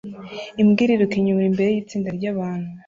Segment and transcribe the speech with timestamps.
[0.61, 2.69] Imbwa iriruka inyura imbere yitsinda ryabantu